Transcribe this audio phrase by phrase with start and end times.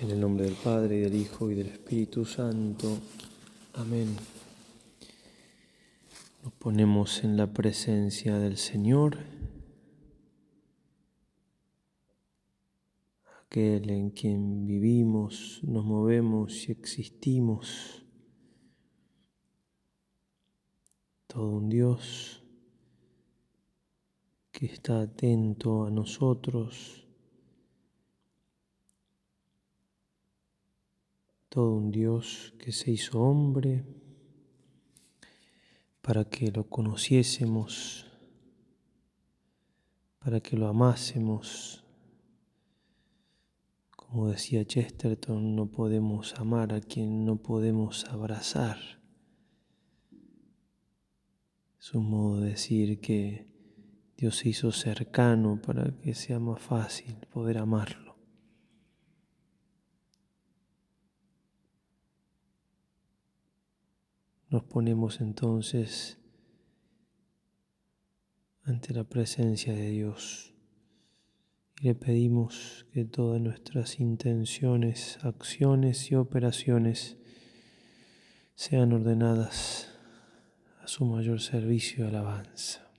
[0.00, 2.96] En el nombre del Padre, y del Hijo, y del Espíritu Santo.
[3.74, 4.16] Amén.
[6.42, 9.18] Nos ponemos en la presencia del Señor,
[13.44, 18.02] aquel en quien vivimos, nos movemos y existimos.
[21.26, 22.42] Todo un Dios
[24.50, 27.06] que está atento a nosotros
[31.50, 33.84] todo un Dios que se hizo hombre
[36.00, 38.06] para que lo conociésemos,
[40.20, 41.84] para que lo amásemos.
[43.96, 48.78] Como decía Chesterton, no podemos amar a quien no podemos abrazar.
[51.80, 53.48] Es un modo de decir que
[54.16, 58.09] Dios se hizo cercano para que sea más fácil poder amarlo.
[64.50, 66.18] Nos ponemos entonces
[68.64, 70.52] ante la presencia de Dios
[71.80, 77.16] y le pedimos que todas nuestras intenciones, acciones y operaciones
[78.56, 79.88] sean ordenadas
[80.82, 82.90] a su mayor servicio y alabanza.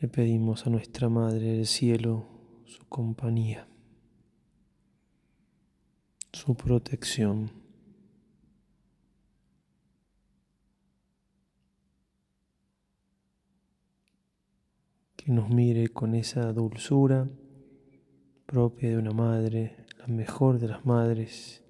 [0.00, 2.26] Le pedimos a nuestra Madre del Cielo
[2.66, 3.67] su compañía
[6.32, 7.50] su protección.
[15.16, 17.28] Que nos mire con esa dulzura
[18.46, 21.62] propia de una madre, la mejor de las madres,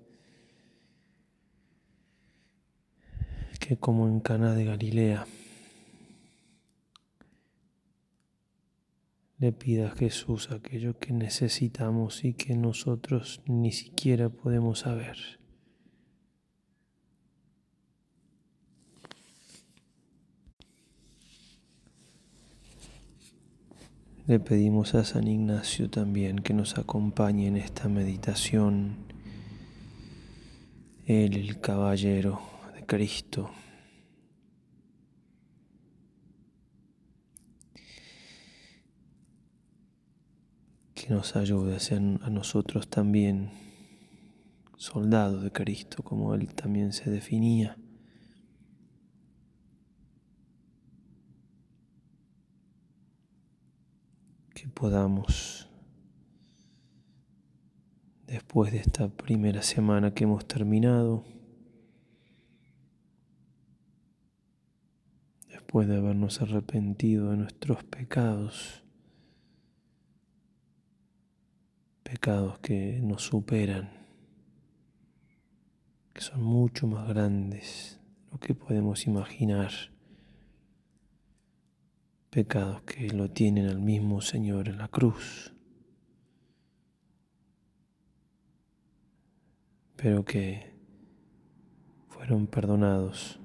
[3.58, 5.26] que como en Cana de Galilea.
[9.40, 15.16] le pida a Jesús aquello que necesitamos y que nosotros ni siquiera podemos saber.
[24.26, 28.96] Le pedimos a San Ignacio también que nos acompañe en esta meditación.
[31.06, 32.40] Él, el caballero
[32.74, 33.50] de Cristo.
[41.08, 43.48] que nos ayude a ser a nosotros también
[44.76, 47.78] soldados de Cristo, como Él también se definía.
[54.54, 55.66] Que podamos,
[58.26, 61.24] después de esta primera semana que hemos terminado,
[65.48, 68.84] después de habernos arrepentido de nuestros pecados,
[72.08, 73.90] pecados que nos superan,
[76.14, 79.70] que son mucho más grandes de lo que podemos imaginar.
[82.30, 85.52] Pecados que lo tienen al mismo Señor en la cruz,
[89.96, 90.72] pero que
[92.08, 93.38] fueron perdonados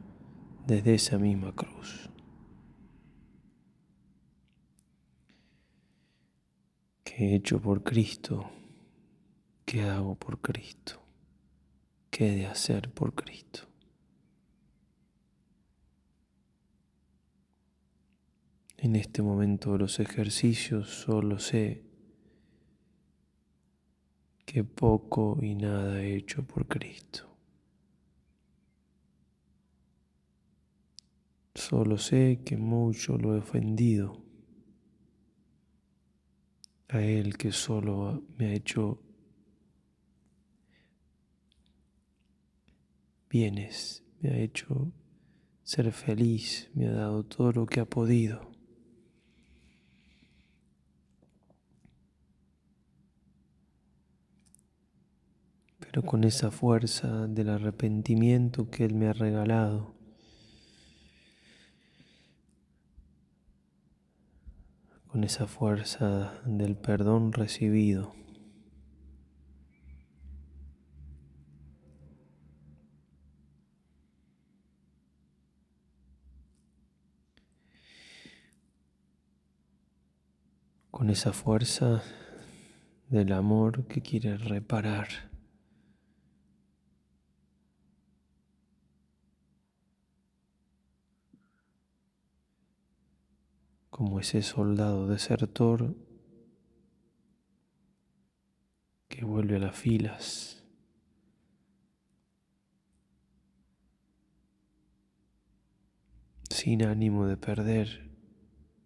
[0.66, 2.03] desde esa misma cruz.
[7.16, 8.50] he hecho por Cristo?
[9.66, 11.00] ¿Qué hago por Cristo?
[12.10, 13.68] ¿Qué he de hacer por Cristo?
[18.78, 21.84] En este momento de los ejercicios solo sé
[24.46, 27.30] que poco y nada he hecho por Cristo.
[31.56, 34.23] Solo sé que mucho lo he ofendido
[36.94, 39.02] a Él que solo me ha hecho
[43.30, 44.92] bienes, me ha hecho
[45.64, 48.52] ser feliz, me ha dado todo lo que ha podido.
[55.80, 59.93] Pero con esa fuerza del arrepentimiento que Él me ha regalado,
[65.14, 68.16] con esa fuerza del perdón recibido.
[80.90, 82.02] con esa fuerza
[83.10, 85.32] del amor que quiere reparar.
[94.04, 95.96] como ese soldado desertor
[99.08, 100.50] que vuelve a las filas.
[106.50, 108.10] sin ánimo de perder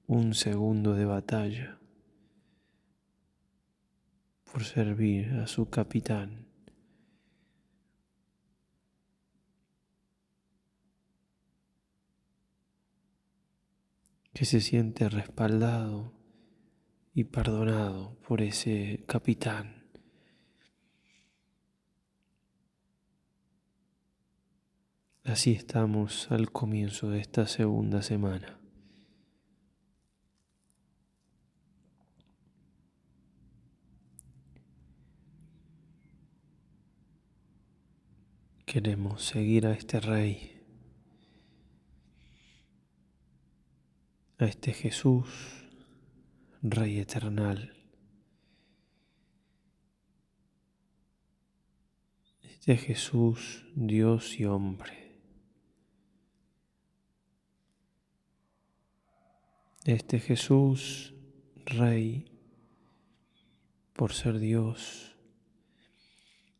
[0.06, 1.80] un segundo de batalla
[4.52, 6.47] por servir a su capitán.
[14.38, 16.14] que se siente respaldado
[17.16, 19.86] y perdonado por ese capitán.
[25.24, 28.60] Así estamos al comienzo de esta segunda semana.
[38.68, 40.57] Queremos seguir a este rey.
[44.40, 45.66] a este Jesús,
[46.62, 47.74] Rey Eternal.
[52.44, 55.18] Este Jesús, Dios y hombre.
[59.86, 61.16] Este Jesús,
[61.66, 62.32] Rey,
[63.94, 65.16] por ser Dios,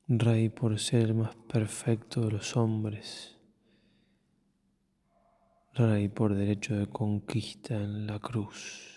[0.10, 3.37] Rey por ser el más perfecto de los hombres.
[5.80, 8.90] Y por derecho de conquista en la cruz.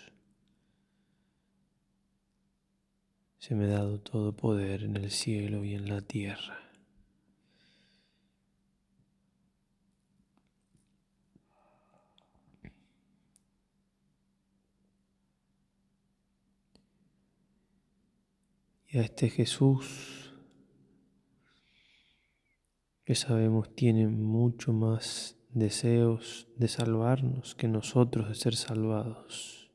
[3.38, 6.58] Se me ha dado todo poder en el cielo y en la tierra.
[18.88, 20.32] Y a este Jesús
[23.04, 29.70] que sabemos tiene mucho más deseos de salvarnos que nosotros de ser salvados.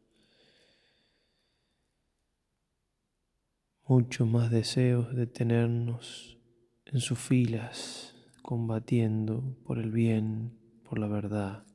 [3.88, 6.38] Mucho más deseos de tenernos
[6.86, 11.66] en sus filas, combatiendo por el bien, por la verdad,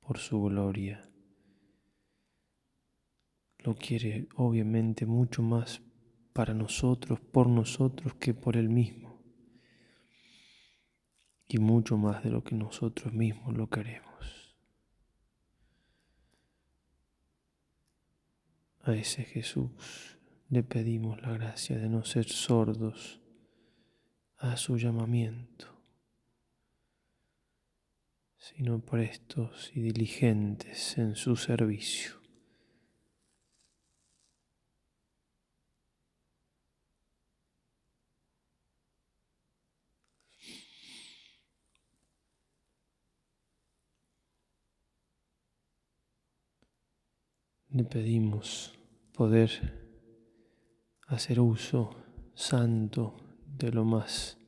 [0.00, 1.08] por su gloria.
[3.60, 5.80] Lo quiere obviamente mucho más
[6.32, 9.07] para nosotros, por nosotros, que por él mismo
[11.48, 14.06] y mucho más de lo que nosotros mismos lo queremos.
[18.82, 20.16] A ese Jesús
[20.50, 23.20] le pedimos la gracia de no ser sordos
[24.36, 25.66] a su llamamiento,
[28.36, 32.20] sino prestos y diligentes en su servicio.
[47.70, 48.72] le pedimos
[49.12, 49.90] poder
[51.06, 51.90] hacer uso
[52.32, 53.14] santo
[53.46, 54.38] de lo más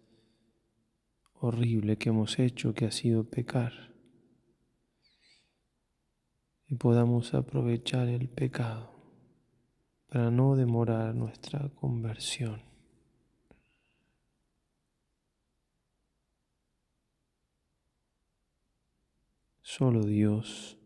[1.34, 3.94] horrible que hemos hecho, que ha sido pecar,
[6.66, 8.90] y podamos aprovechar el pecado
[10.08, 12.62] para no demorar nuestra conversión.
[19.62, 20.79] Solo Dios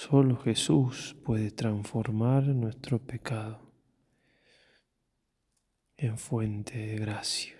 [0.00, 3.60] Solo Jesús puede transformar nuestro pecado
[5.98, 7.52] en fuente de gracia,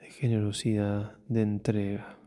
[0.00, 2.18] de generosidad, de entrega.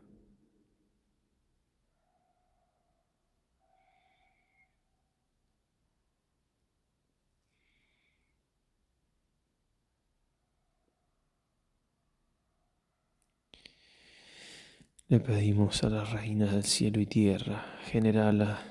[15.10, 18.62] Le pedimos a la Reina del cielo y tierra, generala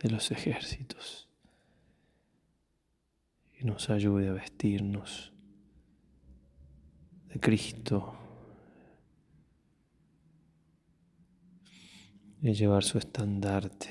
[0.00, 1.28] de los ejércitos,
[3.52, 5.34] que nos ayude a vestirnos
[7.28, 8.16] de Cristo
[12.40, 13.90] y llevar su estandarte.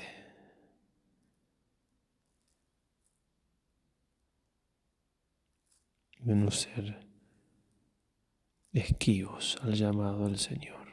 [6.18, 7.06] De no ser
[8.72, 10.85] esquivos al llamado del Señor.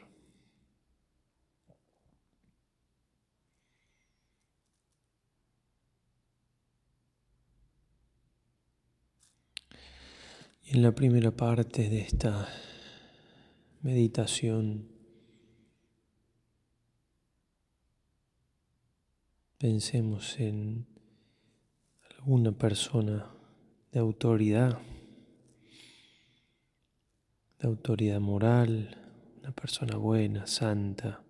[10.74, 12.48] En la primera parte de esta
[13.82, 14.88] meditación
[19.56, 20.88] pensemos en
[22.18, 23.30] alguna persona
[23.92, 24.80] de autoridad,
[27.60, 29.00] de autoridad moral,
[29.44, 31.22] una persona buena, santa,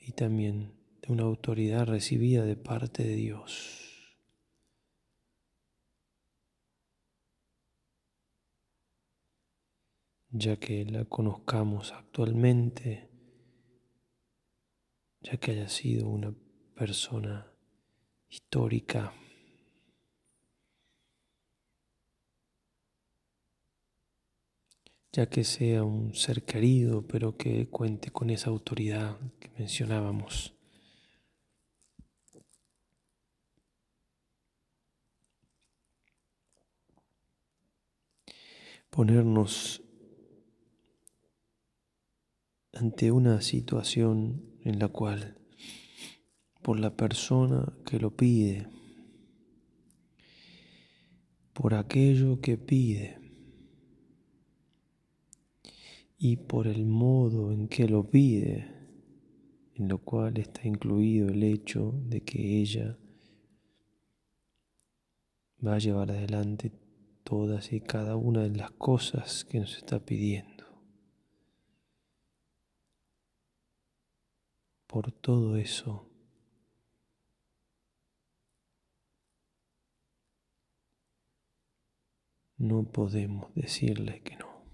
[0.00, 3.86] y también de una autoridad recibida de parte de Dios.
[10.32, 13.08] ya que la conozcamos actualmente,
[15.22, 16.32] ya que haya sido una
[16.74, 17.50] persona
[18.28, 19.12] histórica.
[25.12, 30.54] ya que sea un ser querido, pero que cuente con esa autoridad que mencionábamos.
[38.88, 39.82] Ponernos
[42.80, 45.36] ante una situación en la cual
[46.62, 48.68] por la persona que lo pide,
[51.52, 53.18] por aquello que pide
[56.16, 58.70] y por el modo en que lo pide,
[59.74, 62.96] en lo cual está incluido el hecho de que ella
[65.66, 66.72] va a llevar adelante
[67.24, 70.49] todas y cada una de las cosas que nos está pidiendo.
[74.90, 76.04] por todo eso.
[82.56, 84.64] No podemos decirle que no.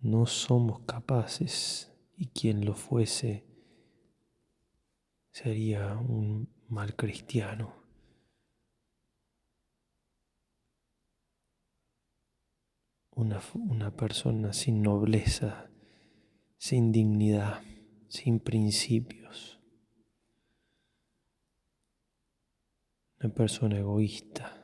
[0.00, 3.44] No somos capaces y quien lo fuese
[5.32, 7.81] sería un mal cristiano.
[13.14, 15.70] una, una persona sin nobleza,
[16.56, 17.62] sin dignidad,
[18.08, 19.60] sin principios,
[23.20, 24.61] una persona egoísta.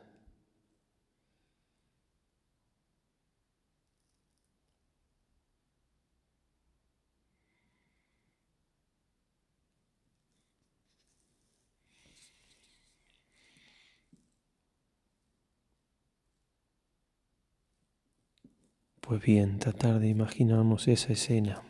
[19.08, 21.62] Pues bien, tratar de imaginarnos esa escena.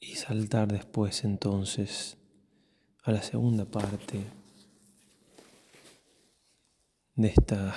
[0.00, 2.18] Y saltar después entonces
[3.04, 4.24] a la segunda parte
[7.14, 7.76] de esta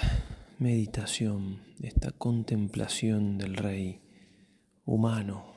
[0.58, 4.02] meditación, de esta contemplación del Rey
[4.84, 5.57] humano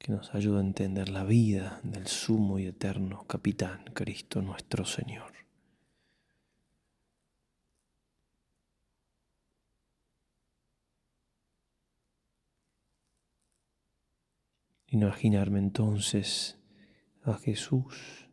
[0.00, 5.30] que nos ayuda a entender la vida del sumo y eterno capitán Cristo nuestro Señor.
[14.86, 16.58] Imaginarme entonces
[17.22, 18.26] a Jesús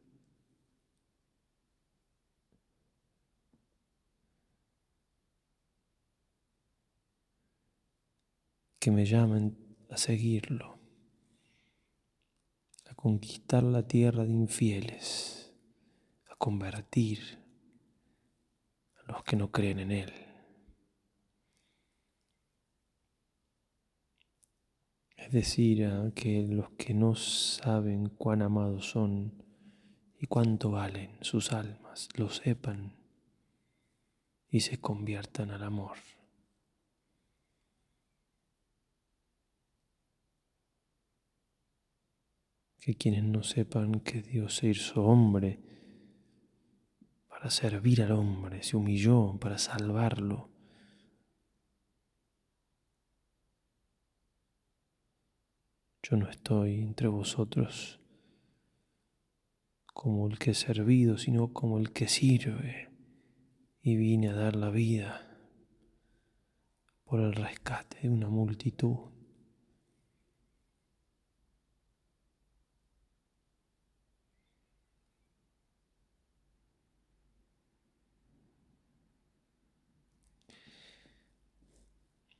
[8.80, 9.58] que me llamen
[9.92, 10.77] a seguirlo
[13.08, 15.54] conquistar la tierra de infieles,
[16.30, 17.20] a convertir
[19.06, 20.12] a los que no creen en Él.
[25.16, 29.42] Es decir, a que los que no saben cuán amados son
[30.20, 32.98] y cuánto valen sus almas, lo sepan
[34.50, 35.96] y se conviertan al amor.
[42.88, 45.60] que quienes no sepan que Dios se hizo hombre
[47.28, 50.50] para servir al hombre, se humilló para salvarlo.
[56.02, 58.00] Yo no estoy entre vosotros
[59.88, 62.90] como el que he servido, sino como el que sirve.
[63.82, 65.38] Y vine a dar la vida
[67.04, 69.12] por el rescate de una multitud.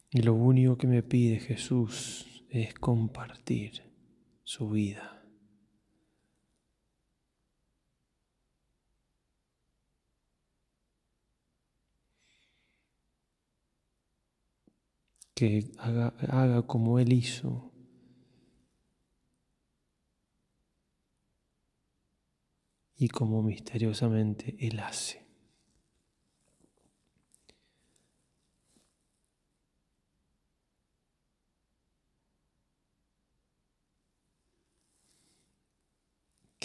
[0.10, 3.84] Y lo único que me pide Jesús es compartir
[4.44, 5.14] su vida.
[15.36, 17.72] que haga, como Él hizo.
[22.96, 25.27] Y como misteriosamente Él hace.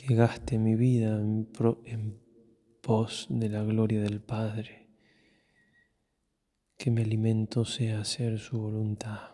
[0.07, 2.19] que gaste mi vida en,
[2.83, 4.89] pos de la gloria del Padre,
[6.77, 9.29] que me alimento sea hacer su voluntad.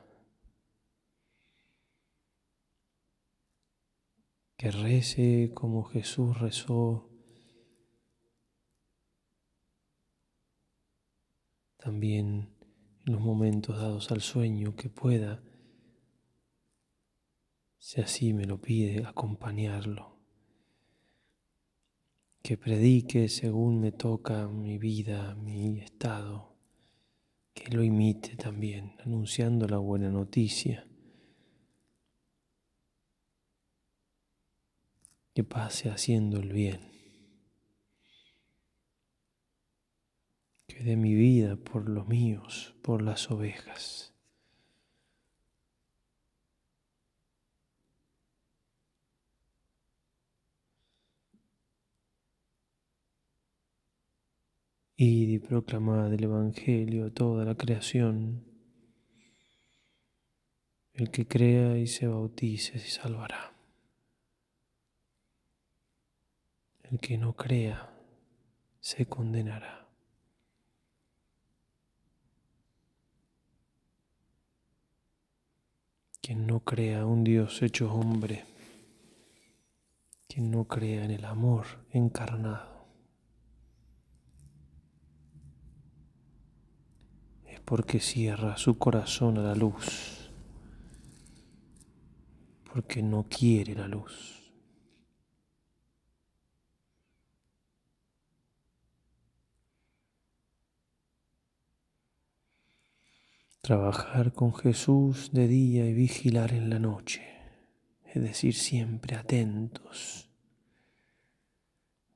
[4.60, 7.08] que rece como Jesús rezó,
[11.76, 12.56] también
[13.06, 15.40] en los momentos dados al sueño, que pueda,
[17.78, 20.17] si así me lo pide, acompañarlo
[22.49, 26.57] que predique según me toca mi vida, mi estado,
[27.52, 30.88] que lo imite también, anunciando la buena noticia.
[35.35, 36.90] Que pase haciendo el bien.
[40.69, 44.14] Que dé mi vida por los míos, por las ovejas.
[55.00, 58.43] Id y proclamad el Evangelio a toda la creación.
[60.93, 63.52] El que crea y se bautice se salvará.
[66.83, 67.88] El que no crea
[68.81, 69.87] se condenará.
[76.21, 78.43] Quien no crea un Dios hecho hombre,
[80.28, 82.77] quien no crea en el amor encarnado
[87.68, 90.30] porque cierra su corazón a la luz,
[92.72, 94.50] porque no quiere la luz.
[103.60, 107.20] Trabajar con Jesús de día y vigilar en la noche,
[108.06, 110.30] es decir, siempre atentos.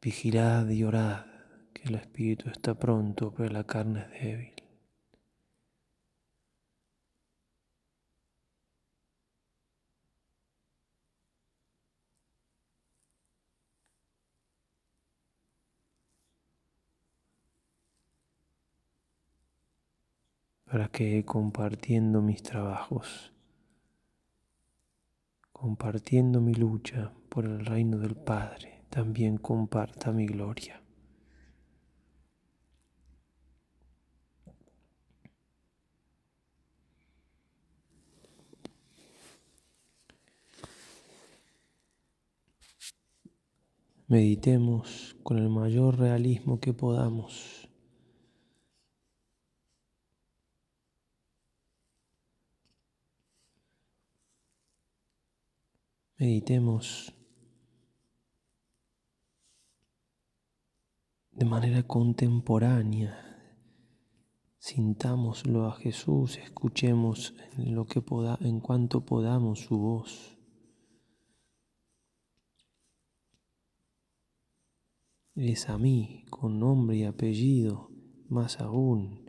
[0.01, 1.27] Vigilad y orad,
[1.75, 4.62] que el Espíritu está pronto, pero la carne es débil.
[20.73, 23.31] para que compartiendo mis trabajos,
[25.53, 30.81] compartiendo mi lucha por el reino del Padre, también comparta mi gloria.
[44.09, 47.62] Meditemos con el mayor realismo que podamos
[56.23, 57.13] meditemos
[61.33, 63.13] de manera contemporánea.
[64.61, 68.01] Sintámoslo a Jesús, escuchemos en lo que
[68.39, 70.39] en cuanto podamos su voz.
[75.35, 77.91] Es a mí, con nombre y apellido,
[78.29, 79.29] más aún,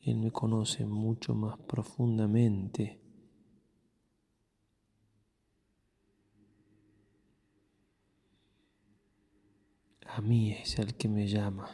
[0.00, 3.00] Él me conoce mucho más profundamente.
[10.18, 11.70] a mí es el que me llama.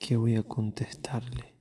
[0.00, 1.54] ¿Qué voy a contestarle?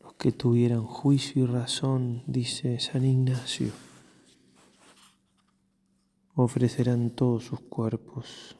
[0.00, 3.72] Los que tuvieran juicio y razón, dice San Ignacio
[6.44, 8.56] ofrecerán todos sus cuerpos,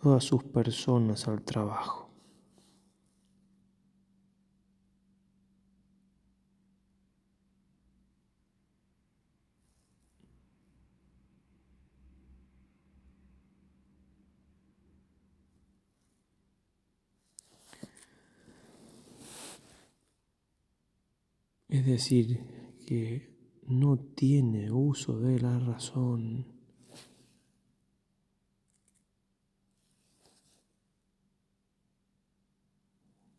[0.00, 2.02] todas sus personas al trabajo.
[21.68, 22.38] Es decir,
[22.86, 23.33] que
[23.68, 26.46] no tiene uso de la razón.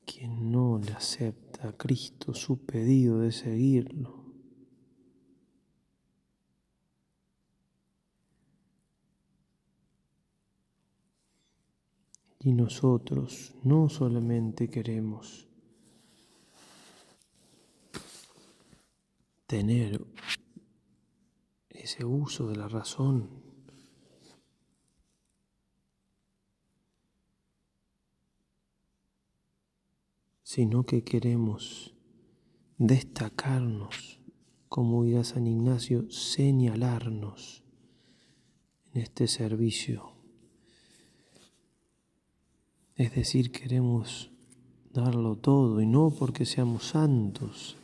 [0.06, 4.24] Quien no le acepta a Cristo su pedido de seguirlo,
[12.40, 15.48] Y nosotros no solamente queremos
[19.48, 20.04] tener
[21.70, 23.44] ese uso de la razón.
[30.48, 31.94] sino que queremos
[32.78, 34.22] destacarnos,
[34.70, 37.64] como dirá San Ignacio, señalarnos
[38.94, 40.14] en este servicio.
[42.96, 44.30] Es decir, queremos
[44.94, 47.76] darlo todo y no porque seamos santos,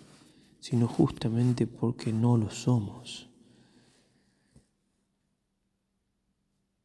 [0.62, 3.28] sino justamente porque no lo somos.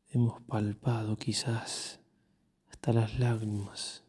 [0.09, 2.01] Hemos palpado quizás
[2.71, 4.03] hasta las lágrimas,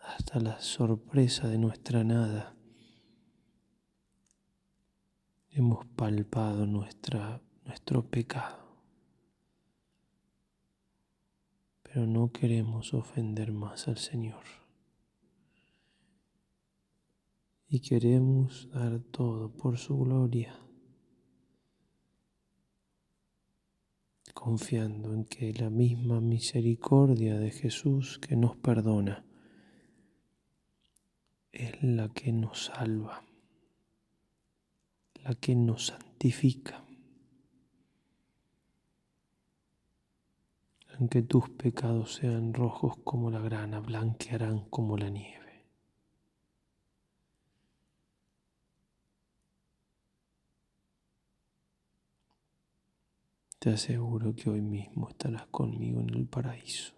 [0.00, 2.56] hasta la sorpresa de nuestra nada.
[5.50, 8.66] Hemos palpado nuestra, nuestro pecado.
[11.90, 14.44] pero no queremos ofender más al Señor
[17.70, 20.58] y queremos dar todo por su gloria,
[24.32, 29.26] confiando en que la misma misericordia de Jesús que nos perdona
[31.52, 33.22] es la que nos salva,
[35.22, 36.84] la que nos santifica.
[40.98, 45.37] Aunque tus pecados sean rojos como la grana, blanquearán como la nieve.
[53.58, 56.94] Te aseguro que hoy mismo estarás conmigo en el paraíso.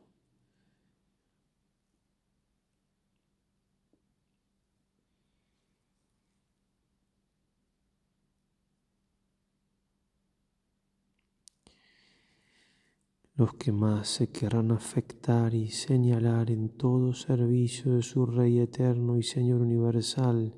[13.36, 19.16] los que más se querrán afectar y señalar en todo servicio de su Rey eterno
[19.16, 20.54] y Señor universal,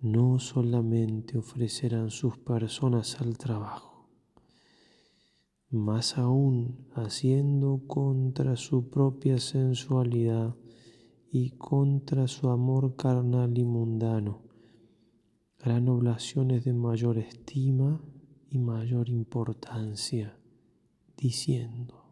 [0.00, 3.89] no solamente ofrecerán sus personas al trabajo,
[5.72, 10.56] más aún haciendo contra su propia sensualidad
[11.30, 14.42] y contra su amor carnal y mundano.
[15.60, 18.00] Harán oblaciones de mayor estima
[18.48, 20.36] y mayor importancia,
[21.16, 22.02] diciendo.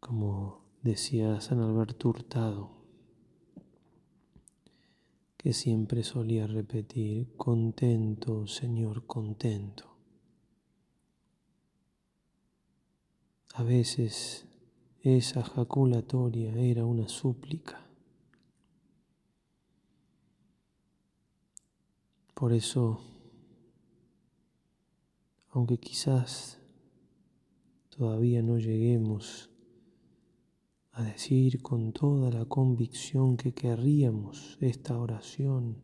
[0.00, 2.71] Como decía San Alberto Hurtado,
[5.42, 9.90] que siempre solía repetir, contento, Señor, contento.
[13.54, 14.46] A veces
[15.00, 17.84] esa jaculatoria era una súplica.
[22.34, 23.00] Por eso,
[25.50, 26.60] aunque quizás
[27.90, 29.50] todavía no lleguemos
[30.94, 35.78] a decir con toda la convicción que querríamos esta oración,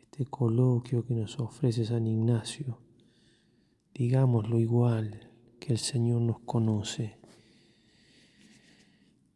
[0.00, 2.80] este coloquio que nos ofrece San Ignacio.
[3.92, 5.28] Digámoslo igual
[5.60, 7.18] que el Señor nos conoce,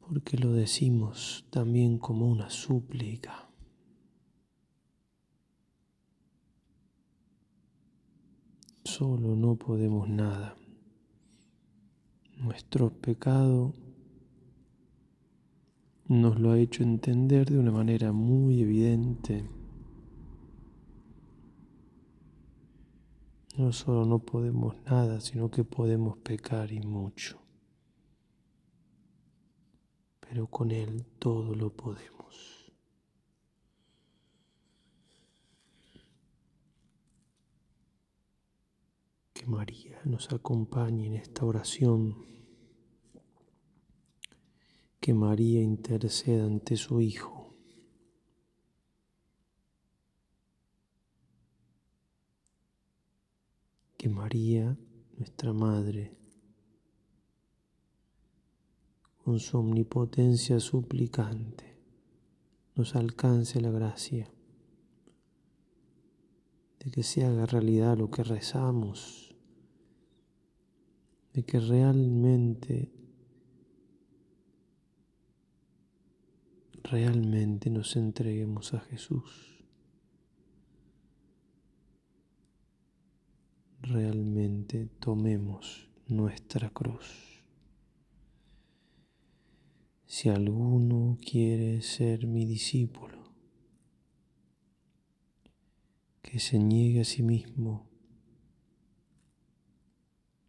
[0.00, 3.50] porque lo decimos también como una súplica.
[8.83, 10.57] Solo no podemos nada.
[12.38, 13.74] Nuestro pecado
[16.09, 19.45] nos lo ha hecho entender de una manera muy evidente.
[23.57, 27.38] No solo no podemos nada, sino que podemos pecar y mucho.
[30.21, 32.12] Pero con Él todo lo podemos.
[39.33, 42.16] Que María nos acompañe en esta oración
[45.07, 47.55] que María interceda ante su Hijo.
[53.97, 54.77] que María,
[55.16, 56.12] nuestra Madre,
[59.23, 61.77] con su omnipotencia suplicante,
[62.75, 64.29] nos alcance la gracia
[66.81, 69.37] de que se haga realidad lo que rezamos,
[71.33, 72.92] de que realmente
[76.87, 79.59] realmente nos entreguemos a Jesús.
[83.83, 87.42] Realmente tomemos nuestra cruz.
[90.07, 93.33] Si alguno quiere ser mi discípulo,
[96.22, 97.88] que se niegue a sí mismo,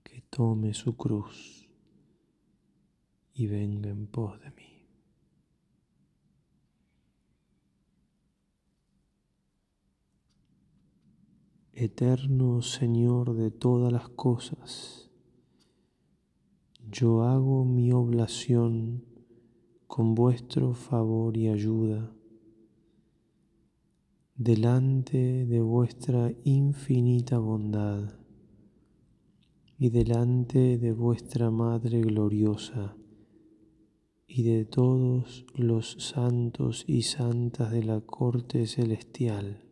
[0.03, 1.67] que tome su cruz
[3.33, 4.66] y venga en pos de mí.
[11.79, 15.11] Eterno Señor de todas las cosas,
[16.91, 19.05] yo hago mi oblación
[19.85, 22.11] con vuestro favor y ayuda,
[24.35, 28.09] delante de vuestra infinita bondad
[29.77, 32.97] y delante de vuestra Madre gloriosa
[34.27, 39.66] y de todos los santos y santas de la corte celestial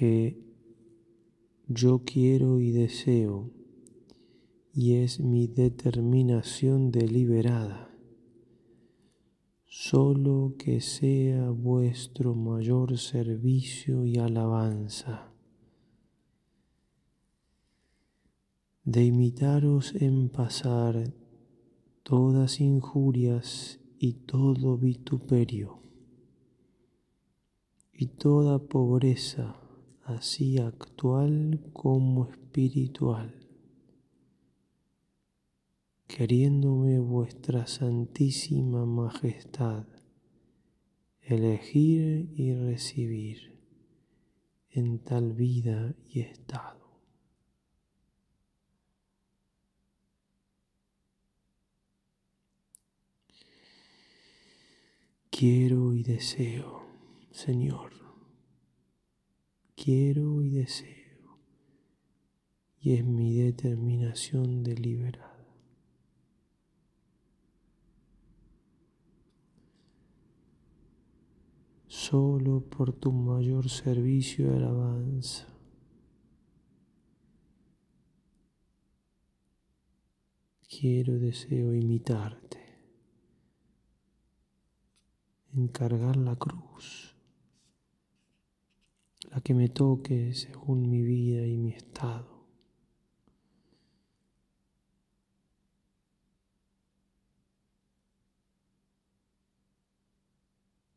[0.00, 0.40] que
[1.68, 3.50] yo quiero y deseo
[4.72, 7.94] y es mi determinación deliberada,
[9.66, 15.34] solo que sea vuestro mayor servicio y alabanza.
[18.84, 21.12] de imitaros en pasar
[22.04, 25.82] todas injurias y todo vituperio
[27.92, 29.59] y toda pobreza
[30.10, 33.32] así actual como espiritual,
[36.08, 39.86] queriéndome vuestra santísima majestad,
[41.22, 43.56] elegir y recibir
[44.70, 46.80] en tal vida y estado.
[55.30, 56.82] Quiero y deseo,
[57.30, 57.90] Señor,
[59.82, 61.38] quiero y deseo,
[62.82, 65.30] y es mi determinación deliberada.
[71.86, 75.46] Solo por tu mayor servicio y alabanza.
[80.68, 82.60] Quiero, deseo imitarte,
[85.54, 87.09] encargar la cruz
[89.30, 92.40] la que me toque según mi vida y mi estado.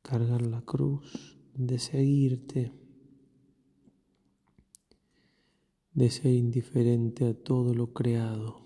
[0.01, 2.71] Cargar la cruz de seguirte,
[5.93, 8.62] de ser indiferente a todo lo creado.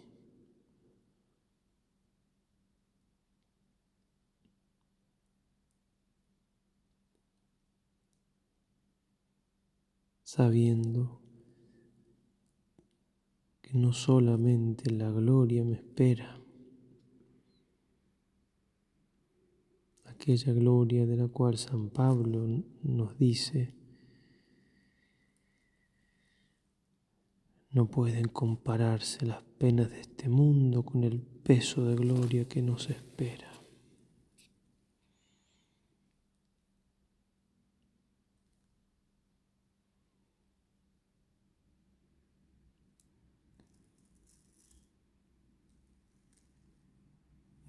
[10.37, 11.19] sabiendo
[13.63, 16.39] que no solamente la gloria me espera,
[20.05, 22.45] aquella gloria de la cual San Pablo
[22.83, 23.73] nos dice,
[27.71, 32.91] no pueden compararse las penas de este mundo con el peso de gloria que nos
[32.91, 33.46] espera.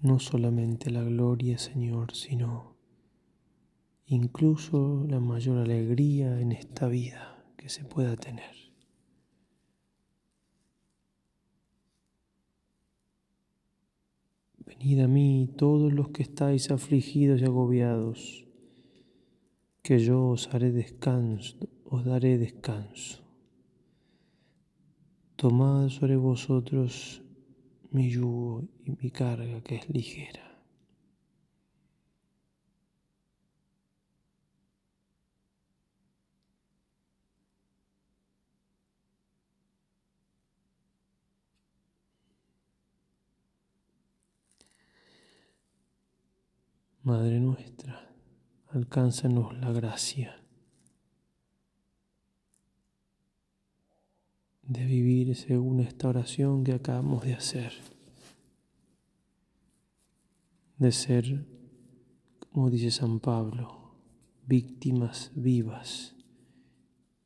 [0.01, 2.75] no solamente la gloria, Señor, sino
[4.05, 8.55] incluso la mayor alegría en esta vida que se pueda tener.
[14.65, 18.45] Venid a mí todos los que estáis afligidos y agobiados,
[19.83, 23.21] que yo os haré descanso, os daré descanso.
[25.35, 27.21] Tomad sobre vosotros
[27.91, 30.45] mi yugo y mi carga que es ligera.
[47.01, 48.13] Madre nuestra,
[48.71, 50.39] alcánzanos la gracia
[54.69, 57.73] de vivir según esta oración que acabamos de hacer,
[60.77, 61.47] de ser,
[62.51, 63.95] como dice San Pablo,
[64.45, 66.15] víctimas vivas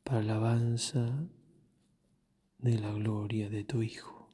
[0.06, 1.27] para alabanza
[2.60, 4.29] de la gloria de tu Hijo.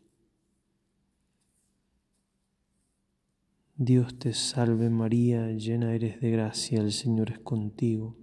[3.75, 8.15] Dios te salve María, llena eres de gracia, el Señor es contigo.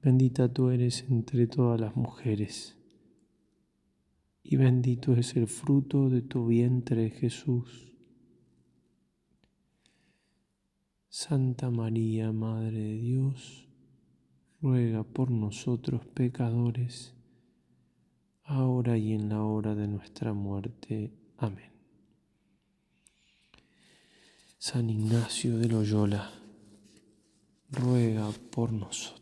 [0.00, 2.76] Bendita tú eres entre todas las mujeres
[4.44, 7.92] y bendito es el fruto de tu vientre, Jesús.
[11.08, 13.68] Santa María, Madre de Dios,
[14.60, 17.14] ruega por nosotros pecadores,
[18.44, 21.12] ahora y en la hora de nuestra muerte.
[21.38, 21.70] Amén.
[24.58, 26.30] San Ignacio de Loyola,
[27.70, 29.21] ruega por nosotros.